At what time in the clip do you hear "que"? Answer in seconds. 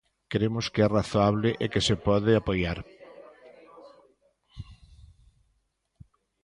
0.73-0.81, 1.71-1.81